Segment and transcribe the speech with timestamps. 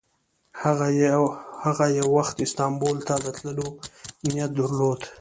[1.75, 3.67] هغه یو وخت استانبول ته د تللو
[4.29, 4.99] نیت درلود.